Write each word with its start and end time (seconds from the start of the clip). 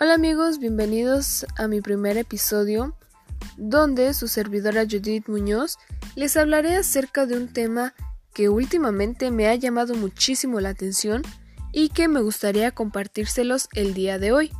Hola 0.00 0.14
amigos, 0.14 0.60
bienvenidos 0.60 1.44
a 1.56 1.66
mi 1.66 1.80
primer 1.80 2.18
episodio 2.18 2.94
donde 3.56 4.14
su 4.14 4.28
servidora 4.28 4.84
Judith 4.84 5.26
Muñoz 5.26 5.76
les 6.14 6.36
hablaré 6.36 6.76
acerca 6.76 7.26
de 7.26 7.36
un 7.36 7.52
tema 7.52 7.94
que 8.32 8.48
últimamente 8.48 9.32
me 9.32 9.48
ha 9.48 9.56
llamado 9.56 9.96
muchísimo 9.96 10.60
la 10.60 10.68
atención 10.68 11.22
y 11.72 11.88
que 11.88 12.06
me 12.06 12.20
gustaría 12.20 12.70
compartírselos 12.70 13.68
el 13.74 13.92
día 13.92 14.20
de 14.20 14.30
hoy. 14.30 14.52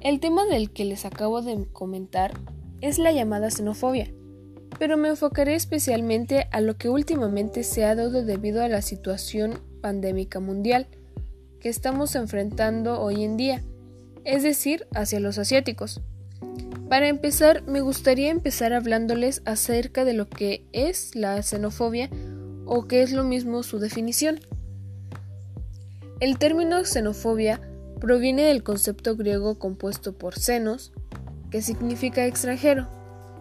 El 0.00 0.18
tema 0.18 0.46
del 0.46 0.72
que 0.72 0.86
les 0.86 1.04
acabo 1.04 1.42
de 1.42 1.68
comentar 1.74 2.32
es 2.80 2.96
la 2.96 3.12
llamada 3.12 3.50
xenofobia 3.50 4.10
pero 4.82 4.96
me 4.96 5.10
enfocaré 5.10 5.54
especialmente 5.54 6.48
a 6.50 6.60
lo 6.60 6.76
que 6.76 6.88
últimamente 6.88 7.62
se 7.62 7.84
ha 7.84 7.94
dado 7.94 8.24
debido 8.24 8.64
a 8.64 8.68
la 8.68 8.82
situación 8.82 9.60
pandémica 9.80 10.40
mundial 10.40 10.88
que 11.60 11.68
estamos 11.68 12.16
enfrentando 12.16 13.00
hoy 13.00 13.22
en 13.22 13.36
día, 13.36 13.62
es 14.24 14.42
decir, 14.42 14.88
hacia 14.92 15.20
los 15.20 15.38
asiáticos. 15.38 16.00
Para 16.88 17.06
empezar, 17.06 17.62
me 17.68 17.80
gustaría 17.80 18.30
empezar 18.30 18.72
hablándoles 18.72 19.42
acerca 19.44 20.04
de 20.04 20.14
lo 20.14 20.28
que 20.28 20.66
es 20.72 21.14
la 21.14 21.40
xenofobia 21.44 22.10
o 22.66 22.88
qué 22.88 23.02
es 23.02 23.12
lo 23.12 23.22
mismo 23.22 23.62
su 23.62 23.78
definición. 23.78 24.40
El 26.18 26.38
término 26.38 26.84
xenofobia 26.84 27.60
proviene 28.00 28.42
del 28.46 28.64
concepto 28.64 29.14
griego 29.14 29.60
compuesto 29.60 30.18
por 30.18 30.36
xenos, 30.36 30.90
que 31.52 31.62
significa 31.62 32.26
extranjero, 32.26 32.88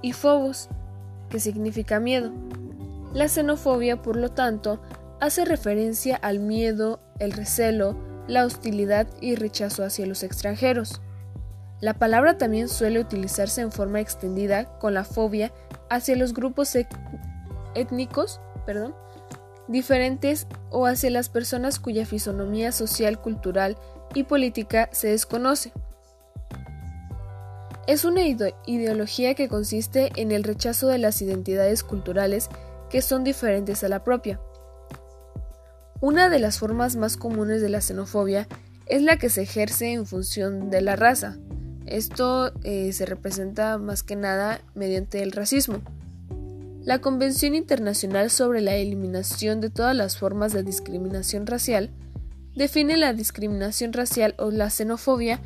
y 0.03 0.13
phobos, 0.13 0.69
que 1.31 1.39
significa 1.39 1.99
miedo. 1.99 2.31
La 3.13 3.27
xenofobia, 3.27 4.03
por 4.03 4.15
lo 4.15 4.29
tanto, 4.29 4.79
hace 5.19 5.45
referencia 5.45 6.15
al 6.15 6.39
miedo, 6.39 6.99
el 7.17 7.31
recelo, 7.31 7.97
la 8.27 8.45
hostilidad 8.45 9.07
y 9.19 9.35
rechazo 9.35 9.83
hacia 9.83 10.05
los 10.05 10.21
extranjeros. 10.21 11.01
La 11.79 11.95
palabra 11.95 12.37
también 12.37 12.69
suele 12.69 12.99
utilizarse 12.99 13.61
en 13.61 13.71
forma 13.71 13.99
extendida 13.99 14.77
con 14.77 14.93
la 14.93 15.03
fobia 15.03 15.51
hacia 15.89 16.15
los 16.15 16.33
grupos 16.33 16.77
étnicos 17.73 18.39
perdón, 18.65 18.95
diferentes 19.67 20.47
o 20.69 20.85
hacia 20.85 21.09
las 21.09 21.29
personas 21.29 21.79
cuya 21.79 22.05
fisonomía 22.05 22.71
social, 22.71 23.19
cultural 23.19 23.77
y 24.13 24.23
política 24.23 24.89
se 24.91 25.09
desconoce. 25.09 25.71
Es 27.87 28.05
una 28.05 28.21
ideología 28.25 29.33
que 29.33 29.47
consiste 29.47 30.11
en 30.15 30.31
el 30.31 30.43
rechazo 30.43 30.87
de 30.87 30.99
las 30.99 31.21
identidades 31.21 31.83
culturales 31.83 32.49
que 32.89 33.01
son 33.01 33.23
diferentes 33.23 33.83
a 33.83 33.89
la 33.89 34.03
propia. 34.03 34.39
Una 35.99 36.29
de 36.29 36.39
las 36.39 36.59
formas 36.59 36.95
más 36.95 37.17
comunes 37.17 37.61
de 37.61 37.69
la 37.69 37.81
xenofobia 37.81 38.47
es 38.85 39.01
la 39.01 39.17
que 39.17 39.29
se 39.29 39.43
ejerce 39.43 39.93
en 39.93 40.05
función 40.05 40.69
de 40.69 40.81
la 40.81 40.95
raza. 40.95 41.37
Esto 41.85 42.51
eh, 42.63 42.91
se 42.93 43.05
representa 43.05 43.77
más 43.77 44.03
que 44.03 44.15
nada 44.15 44.61
mediante 44.75 45.23
el 45.23 45.31
racismo. 45.31 45.81
La 46.83 46.99
Convención 46.99 47.55
Internacional 47.55 48.29
sobre 48.29 48.61
la 48.61 48.75
Eliminación 48.75 49.61
de 49.61 49.69
todas 49.69 49.95
las 49.95 50.17
formas 50.17 50.53
de 50.53 50.63
discriminación 50.63 51.45
racial 51.45 51.91
define 52.55 52.97
la 52.97 53.13
discriminación 53.13 53.93
racial 53.93 54.35
o 54.37 54.51
la 54.51 54.69
xenofobia 54.69 55.39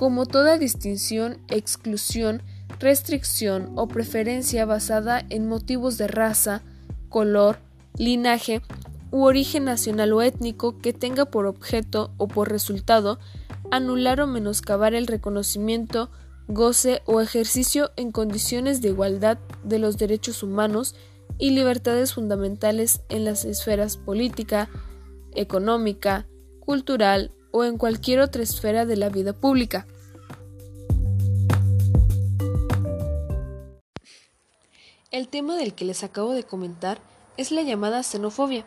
como 0.00 0.24
toda 0.24 0.56
distinción, 0.56 1.36
exclusión, 1.48 2.42
restricción 2.78 3.74
o 3.76 3.86
preferencia 3.86 4.64
basada 4.64 5.22
en 5.28 5.46
motivos 5.46 5.98
de 5.98 6.08
raza, 6.08 6.62
color, 7.10 7.58
linaje 7.98 8.62
u 9.10 9.24
origen 9.24 9.66
nacional 9.66 10.14
o 10.14 10.22
étnico 10.22 10.78
que 10.78 10.94
tenga 10.94 11.26
por 11.26 11.44
objeto 11.44 12.14
o 12.16 12.28
por 12.28 12.48
resultado 12.50 13.18
anular 13.70 14.22
o 14.22 14.26
menoscabar 14.26 14.94
el 14.94 15.06
reconocimiento, 15.06 16.08
goce 16.48 17.02
o 17.04 17.20
ejercicio 17.20 17.90
en 17.96 18.10
condiciones 18.10 18.80
de 18.80 18.88
igualdad 18.88 19.36
de 19.64 19.80
los 19.80 19.98
derechos 19.98 20.42
humanos 20.42 20.94
y 21.36 21.50
libertades 21.50 22.14
fundamentales 22.14 23.02
en 23.10 23.26
las 23.26 23.44
esferas 23.44 23.98
política, 23.98 24.70
económica, 25.34 26.26
cultural, 26.58 27.34
o 27.52 27.64
en 27.64 27.78
cualquier 27.78 28.20
otra 28.20 28.42
esfera 28.42 28.86
de 28.86 28.96
la 28.96 29.08
vida 29.08 29.32
pública. 29.32 29.86
El 35.10 35.28
tema 35.28 35.56
del 35.56 35.74
que 35.74 35.84
les 35.84 36.04
acabo 36.04 36.32
de 36.32 36.44
comentar 36.44 36.98
es 37.36 37.50
la 37.50 37.62
llamada 37.62 38.02
xenofobia, 38.02 38.64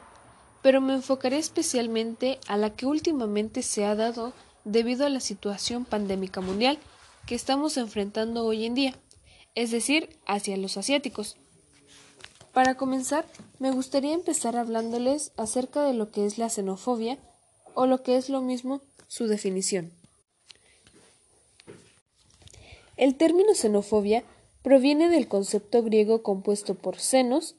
pero 0.61 0.81
me 0.81 0.93
enfocaré 0.93 1.38
especialmente 1.38 2.39
a 2.47 2.57
la 2.57 2.72
que 2.72 2.85
últimamente 2.85 3.63
se 3.63 3.85
ha 3.85 3.95
dado 3.95 4.33
debido 4.66 5.05
a 5.05 5.09
la 5.09 5.19
situación 5.19 5.85
pandémica 5.85 6.41
mundial 6.41 6.79
que 7.25 7.35
estamos 7.35 7.77
enfrentando 7.77 8.45
hoy 8.45 8.66
en 8.66 8.75
día, 8.75 8.95
es 9.55 9.72
decir, 9.72 10.17
hacia 10.25 10.57
los 10.57 10.77
asiáticos. 10.77 11.38
Para 12.53 12.75
comenzar, 12.75 13.25
me 13.59 13.72
gustaría 13.72 14.13
empezar 14.13 14.57
hablándoles 14.57 15.31
acerca 15.38 15.83
de 15.83 15.93
lo 15.93 16.11
que 16.11 16.25
es 16.25 16.38
la 16.38 16.49
xenofobia 16.49 17.17
o 17.75 17.85
lo 17.85 18.03
que 18.03 18.17
es 18.17 18.29
lo 18.29 18.41
mismo, 18.41 18.81
su 19.07 19.28
definición. 19.28 19.91
El 22.97 23.16
término 23.16 23.53
xenofobia 23.56 24.23
proviene 24.61 25.09
del 25.09 25.28
concepto 25.28 25.84
griego 25.84 26.23
compuesto 26.23 26.75
por 26.75 27.00
xenos, 27.00 27.56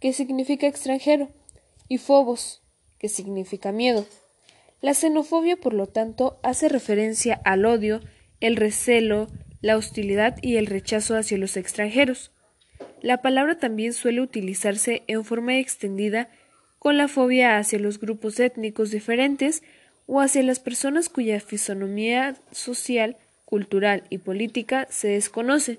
que 0.00 0.12
significa 0.12 0.66
extranjero, 0.66 1.28
y 1.88 1.98
phobos, 1.98 2.62
que 2.98 3.08
significa 3.08 3.72
miedo. 3.72 4.06
La 4.80 4.94
xenofobia, 4.94 5.56
por 5.56 5.74
lo 5.74 5.86
tanto, 5.86 6.38
hace 6.42 6.68
referencia 6.68 7.40
al 7.44 7.64
odio, 7.64 8.00
el 8.40 8.56
recelo, 8.56 9.28
la 9.60 9.76
hostilidad 9.76 10.36
y 10.42 10.56
el 10.56 10.66
rechazo 10.66 11.16
hacia 11.16 11.38
los 11.38 11.56
extranjeros. 11.56 12.30
La 13.02 13.22
palabra 13.22 13.58
también 13.58 13.92
suele 13.92 14.20
utilizarse 14.20 15.02
en 15.06 15.24
forma 15.24 15.58
extendida 15.58 16.28
con 16.78 16.96
la 16.96 17.08
fobia 17.08 17.58
hacia 17.58 17.78
los 17.78 17.98
grupos 17.98 18.38
étnicos 18.40 18.90
diferentes 18.90 19.62
o 20.06 20.20
hacia 20.20 20.42
las 20.42 20.60
personas 20.60 21.08
cuya 21.08 21.40
fisonomía 21.40 22.36
social, 22.52 23.16
cultural 23.44 24.04
y 24.10 24.18
política 24.18 24.86
se 24.90 25.08
desconoce. 25.08 25.78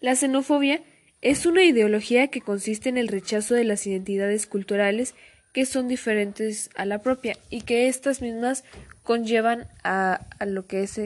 La 0.00 0.16
xenofobia 0.16 0.80
es 1.20 1.44
una 1.44 1.64
ideología 1.64 2.28
que 2.28 2.40
consiste 2.40 2.88
en 2.88 2.96
el 2.96 3.08
rechazo 3.08 3.54
de 3.54 3.64
las 3.64 3.86
identidades 3.86 4.46
culturales 4.46 5.14
que 5.52 5.66
son 5.66 5.88
diferentes 5.88 6.70
a 6.74 6.84
la 6.84 7.02
propia 7.02 7.36
y 7.50 7.62
que 7.62 7.88
estas 7.88 8.22
mismas 8.22 8.64
conllevan 9.02 9.66
a, 9.82 10.20
lo 10.46 10.66
que 10.66 10.82
es 10.82 11.00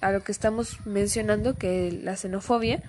a 0.00 0.12
lo 0.12 0.22
que 0.22 0.32
estamos 0.32 0.86
mencionando 0.86 1.58
que 1.58 1.90
la 1.90 2.16
xenofobia 2.16 2.82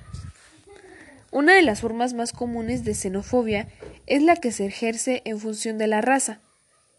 una 1.31 1.55
de 1.55 1.61
las 1.61 1.81
formas 1.81 2.13
más 2.13 2.33
comunes 2.33 2.83
de 2.83 2.93
xenofobia 2.93 3.67
es 4.07 4.21
la 4.23 4.35
que 4.35 4.51
se 4.51 4.65
ejerce 4.65 5.21
en 5.25 5.39
función 5.39 5.77
de 5.77 5.87
la 5.87 6.01
raza, 6.01 6.39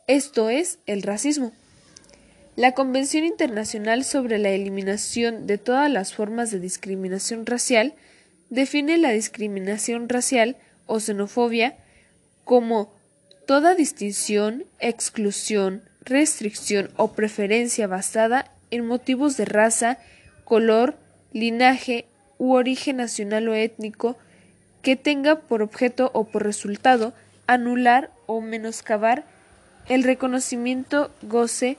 esto 0.06 0.50
es, 0.50 0.80
el 0.86 1.02
racismo. 1.02 1.52
La 2.56 2.72
Convención 2.72 3.24
Internacional 3.24 4.04
sobre 4.04 4.38
la 4.38 4.50
Eliminación 4.50 5.46
de 5.46 5.56
todas 5.56 5.88
las 5.88 6.14
formas 6.14 6.50
de 6.50 6.58
discriminación 6.58 7.46
racial 7.46 7.94
define 8.48 8.98
la 8.98 9.12
discriminación 9.12 10.08
racial 10.08 10.56
o 10.86 10.98
xenofobia 10.98 11.76
como 12.44 12.92
toda 13.46 13.76
distinción, 13.76 14.64
exclusión, 14.80 15.84
restricción 16.02 16.90
o 16.96 17.12
preferencia 17.12 17.86
basada 17.86 18.50
en 18.72 18.84
motivos 18.86 19.36
de 19.36 19.44
raza, 19.44 19.98
color, 20.44 20.98
linaje, 21.32 22.06
u 22.40 22.54
origen 22.54 22.96
nacional 22.96 23.46
o 23.48 23.54
étnico 23.54 24.16
que 24.80 24.96
tenga 24.96 25.40
por 25.40 25.60
objeto 25.60 26.10
o 26.14 26.24
por 26.24 26.42
resultado 26.42 27.12
anular 27.46 28.10
o 28.24 28.40
menoscabar 28.40 29.24
el 29.88 30.04
reconocimiento, 30.04 31.12
goce 31.20 31.76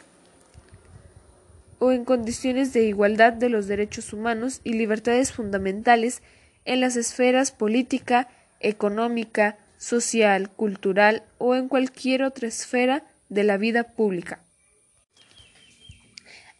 o 1.79 1.91
en 1.91 2.05
condiciones 2.05 2.73
de 2.73 2.83
igualdad 2.83 3.33
de 3.33 3.49
los 3.49 3.65
derechos 3.65 4.13
humanos 4.13 4.61
y 4.63 4.73
libertades 4.73 5.31
fundamentales 5.31 6.21
en 6.63 6.79
las 6.79 6.95
esferas 6.95 7.51
política, 7.51 8.27
económica, 8.59 9.57
social, 9.79 10.51
cultural 10.51 11.23
o 11.39 11.55
en 11.55 11.69
cualquier 11.69 12.21
otra 12.21 12.47
esfera 12.47 13.03
de 13.29 13.43
la 13.43 13.57
vida 13.57 13.83
pública. 13.83 14.41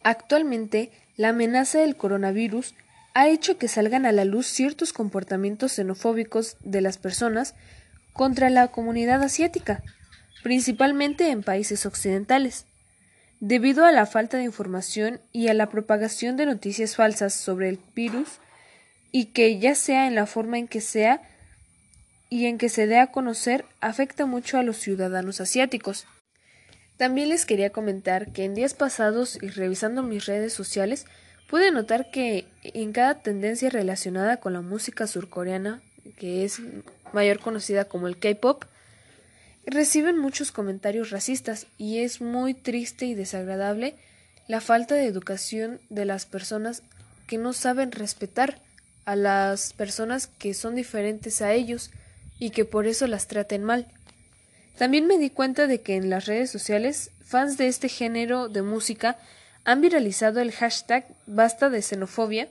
Actualmente, 0.02 0.90
la 1.16 1.28
amenaza 1.28 1.78
del 1.78 1.94
coronavirus 1.94 2.74
ha 3.14 3.28
hecho 3.28 3.58
que 3.58 3.68
salgan 3.68 4.06
a 4.06 4.12
la 4.12 4.24
luz 4.24 4.46
ciertos 4.46 4.92
comportamientos 4.92 5.72
xenofóbicos 5.72 6.56
de 6.60 6.80
las 6.80 6.98
personas 6.98 7.54
contra 8.12 8.50
la 8.50 8.68
comunidad 8.68 9.22
asiática, 9.22 9.82
principalmente 10.42 11.30
en 11.30 11.42
países 11.42 11.86
occidentales. 11.86 12.66
Debido 13.40 13.84
a 13.84 13.92
la 13.92 14.06
falta 14.06 14.36
de 14.36 14.44
información 14.44 15.20
y 15.32 15.48
a 15.48 15.54
la 15.54 15.68
propagación 15.68 16.36
de 16.36 16.46
noticias 16.46 16.96
falsas 16.96 17.34
sobre 17.34 17.68
el 17.68 17.78
virus, 17.94 18.38
y 19.12 19.26
que 19.26 19.58
ya 19.58 19.74
sea 19.74 20.06
en 20.06 20.14
la 20.14 20.26
forma 20.26 20.58
en 20.58 20.66
que 20.66 20.80
sea 20.80 21.20
y 22.30 22.46
en 22.46 22.56
que 22.56 22.70
se 22.70 22.86
dé 22.86 22.98
a 22.98 23.08
conocer 23.08 23.66
afecta 23.80 24.24
mucho 24.24 24.58
a 24.58 24.62
los 24.62 24.78
ciudadanos 24.78 25.40
asiáticos. 25.40 26.06
También 26.96 27.28
les 27.28 27.44
quería 27.44 27.70
comentar 27.70 28.32
que 28.32 28.44
en 28.44 28.54
días 28.54 28.74
pasados 28.74 29.38
y 29.42 29.48
revisando 29.48 30.02
mis 30.02 30.24
redes 30.24 30.54
sociales 30.54 31.04
pude 31.52 31.70
notar 31.70 32.10
que 32.10 32.46
en 32.62 32.92
cada 32.92 33.16
tendencia 33.16 33.68
relacionada 33.68 34.38
con 34.38 34.54
la 34.54 34.62
música 34.62 35.06
surcoreana, 35.06 35.82
que 36.16 36.46
es 36.46 36.62
mayor 37.12 37.40
conocida 37.40 37.84
como 37.84 38.08
el 38.08 38.16
K-pop, 38.16 38.64
reciben 39.66 40.16
muchos 40.16 40.50
comentarios 40.50 41.10
racistas 41.10 41.66
y 41.76 41.98
es 41.98 42.22
muy 42.22 42.54
triste 42.54 43.04
y 43.04 43.12
desagradable 43.12 43.96
la 44.48 44.62
falta 44.62 44.94
de 44.94 45.04
educación 45.04 45.78
de 45.90 46.06
las 46.06 46.24
personas 46.24 46.82
que 47.26 47.36
no 47.36 47.52
saben 47.52 47.92
respetar 47.92 48.58
a 49.04 49.14
las 49.14 49.74
personas 49.74 50.28
que 50.28 50.54
son 50.54 50.74
diferentes 50.74 51.42
a 51.42 51.52
ellos 51.52 51.90
y 52.38 52.48
que 52.48 52.64
por 52.64 52.86
eso 52.86 53.06
las 53.06 53.26
traten 53.26 53.62
mal. 53.62 53.88
También 54.78 55.06
me 55.06 55.18
di 55.18 55.28
cuenta 55.28 55.66
de 55.66 55.82
que 55.82 55.96
en 55.96 56.08
las 56.08 56.24
redes 56.24 56.50
sociales 56.50 57.10
fans 57.22 57.58
de 57.58 57.68
este 57.68 57.90
género 57.90 58.48
de 58.48 58.62
música 58.62 59.18
han 59.64 59.80
viralizado 59.80 60.40
el 60.40 60.52
hashtag 60.52 61.06
basta 61.26 61.70
de 61.70 61.82
xenofobia 61.82 62.48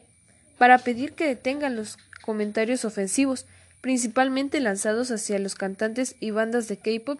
para 0.58 0.78
pedir 0.78 1.14
que 1.14 1.28
detengan 1.28 1.76
los 1.76 1.98
comentarios 2.22 2.86
ofensivos, 2.86 3.46
principalmente 3.82 4.60
lanzados 4.60 5.12
hacia 5.12 5.40
los 5.40 5.56
cantantes 5.56 6.16
y 6.20 6.32
bandas 6.32 6.68
de 6.68 6.78
K-pop, 6.78 7.20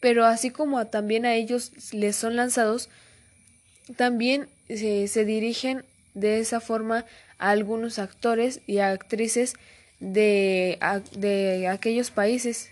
pero 0.00 0.24
así 0.24 0.50
como 0.50 0.84
también 0.86 1.26
a 1.26 1.34
ellos 1.34 1.72
les 1.92 2.16
son 2.16 2.36
lanzados, 2.36 2.88
también 3.96 4.48
se 4.68 5.24
dirigen 5.24 5.84
de 6.14 6.38
esa 6.40 6.60
forma 6.60 7.04
a 7.38 7.50
algunos 7.50 7.98
actores 7.98 8.60
y 8.66 8.78
actrices 8.78 9.54
de, 10.00 10.78
de 11.12 11.68
aquellos 11.68 12.10
países 12.10 12.70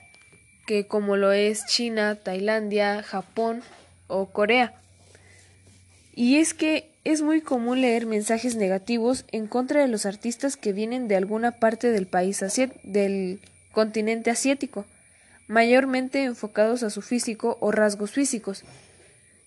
que 0.67 0.87
como 0.87 1.17
lo 1.17 1.33
es 1.33 1.65
China, 1.67 2.15
Tailandia, 2.17 3.03
Japón 3.03 3.63
o 4.07 4.27
Corea. 4.27 4.75
Y 6.19 6.39
es 6.39 6.53
que 6.53 6.91
es 7.05 7.23
muy 7.23 7.43
común 7.43 7.81
leer 7.81 8.05
mensajes 8.05 8.57
negativos 8.57 9.25
en 9.31 9.47
contra 9.47 9.83
de 9.83 9.87
los 9.87 10.05
artistas 10.05 10.57
que 10.57 10.73
vienen 10.73 11.07
de 11.07 11.15
alguna 11.15 11.53
parte 11.61 11.93
del 11.93 12.09
país 12.09 12.43
del 12.83 13.41
continente 13.71 14.29
asiático, 14.33 14.85
mayormente 15.47 16.25
enfocados 16.25 16.83
a 16.83 16.91
su 16.91 17.03
físico 17.03 17.57
o 17.61 17.71
rasgos 17.71 18.11
físicos, 18.11 18.65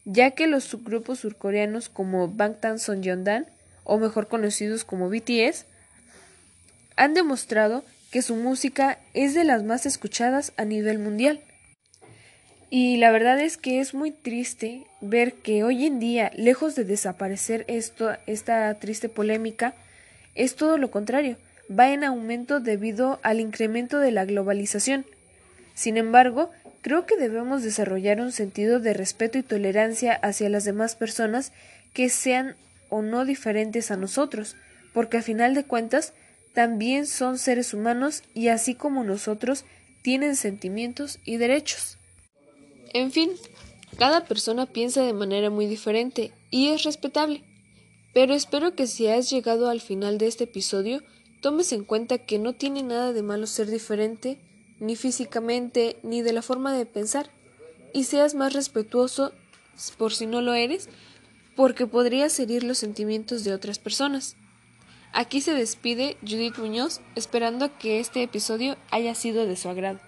ya 0.06 0.32
que 0.32 0.48
los 0.48 0.64
subgrupos 0.64 1.20
surcoreanos 1.20 1.90
como 1.90 2.30
Bangtan 2.30 2.80
Sonyeondan 2.80 3.48
o 3.84 3.98
mejor 3.98 4.30
conocidos 4.30 4.86
como 4.86 5.10
BTS, 5.10 5.66
han 6.96 7.14
demostrado 7.14 7.84
que 8.12 8.22
su 8.22 8.38
música 8.38 8.98
es 9.14 9.34
de 9.34 9.44
las 9.44 9.62
más 9.64 9.86
escuchadas 9.86 10.54
a 10.56 10.64
nivel 10.64 11.00
mundial. 11.00 11.42
Y 12.74 12.96
la 12.96 13.12
verdad 13.12 13.38
es 13.42 13.58
que 13.58 13.82
es 13.82 13.94
muy 13.94 14.12
triste 14.12 14.86
ver 15.02 15.34
que 15.34 15.66
hoy 15.66 15.86
en 15.86 16.00
día, 16.00 16.32
lejos 16.38 16.74
de 16.74 16.86
desaparecer 16.86 17.66
esto, 17.68 18.12
esta 18.28 18.74
triste 18.76 19.10
polémica, 19.10 19.74
es 20.36 20.56
todo 20.56 20.78
lo 20.78 20.90
contrario, 20.90 21.36
va 21.70 21.92
en 21.92 22.06
aumento 22.06 22.62
debido 22.62 23.20
al 23.24 23.42
incremento 23.42 24.00
de 24.00 24.12
la 24.12 24.24
globalización. 24.24 25.06
Sin 25.76 25.98
embargo, 25.98 26.50
creo 26.82 27.06
que 27.06 27.18
debemos 27.18 27.62
desarrollar 27.62 28.22
un 28.22 28.32
sentido 28.32 28.80
de 28.80 28.94
respeto 28.94 29.38
y 29.38 29.44
tolerancia 29.44 30.14
hacia 30.14 30.48
las 30.48 30.64
demás 30.64 30.96
personas 30.96 31.52
que 31.92 32.08
sean 32.08 32.56
o 32.88 33.02
no 33.02 33.26
diferentes 33.26 33.92
a 33.92 33.98
nosotros, 33.98 34.56
porque 34.94 35.18
a 35.18 35.22
final 35.22 35.56
de 35.56 35.66
cuentas 35.66 36.14
también 36.54 37.06
son 37.06 37.38
seres 37.38 37.74
humanos 37.74 38.24
y 38.34 38.48
así 38.48 38.76
como 38.76 39.04
nosotros 39.04 39.66
tienen 40.04 40.38
sentimientos 40.38 41.20
y 41.26 41.36
derechos. 41.36 41.98
En 42.94 43.12
fin, 43.12 43.32
cada 43.98 44.26
persona 44.26 44.66
piensa 44.66 45.04
de 45.04 45.14
manera 45.14 45.50
muy 45.50 45.66
diferente 45.66 46.34
y 46.50 46.70
es 46.70 46.84
respetable. 46.84 47.44
Pero 48.14 48.34
espero 48.34 48.76
que 48.76 48.88
si 48.88 49.08
has 49.08 49.30
llegado 49.30 49.70
al 49.70 49.80
final 49.80 50.18
de 50.18 50.28
este 50.28 50.44
episodio, 50.44 51.02
tomes 51.42 51.72
en 51.72 51.86
cuenta 51.86 52.18
que 52.18 52.40
no 52.40 52.54
tiene 52.54 52.84
nada 52.84 53.14
de 53.14 53.24
malo 53.24 53.48
ser 53.48 53.72
diferente, 53.72 54.40
ni 54.80 54.96
físicamente, 54.96 55.98
ni 56.04 56.22
de 56.22 56.34
la 56.34 56.42
forma 56.42 56.74
de 56.74 56.86
pensar, 56.86 57.32
y 57.94 58.04
seas 58.04 58.36
más 58.36 58.54
respetuoso 58.54 59.32
por 59.98 60.14
si 60.14 60.26
no 60.26 60.42
lo 60.42 60.54
eres, 60.54 60.90
porque 61.56 61.88
podrías 61.88 62.38
herir 62.40 62.64
los 62.64 62.78
sentimientos 62.78 63.44
de 63.44 63.54
otras 63.54 63.80
personas. 63.80 64.36
Aquí 65.14 65.42
se 65.42 65.54
despide 65.54 66.18
Judith 66.22 66.58
Muñoz, 66.58 67.02
esperando 67.16 67.78
que 67.78 68.00
este 68.00 68.24
episodio 68.24 68.78
haya 68.92 69.16
sido 69.16 69.46
de 69.46 69.56
su 69.56 69.70
agrado. 69.70 70.00